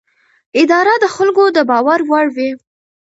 اداره 0.61 0.93
د 1.03 1.05
خلکو 1.15 1.43
د 1.55 1.57
باور 1.69 1.99
وړ 2.09 2.25
وي. 2.35 2.49